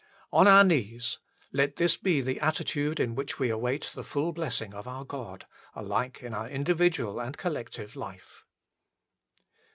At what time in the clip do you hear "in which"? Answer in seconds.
2.99-3.37